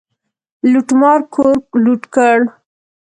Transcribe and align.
لوټمار 0.71 1.19
کور 1.33 1.55
لوټ 1.83 2.01
کړ. 2.15 2.37